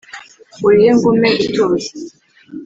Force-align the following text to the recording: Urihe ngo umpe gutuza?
Urihe 0.65 0.91
ngo 0.95 1.05
umpe 1.11 1.27
gutuza? 1.39 1.91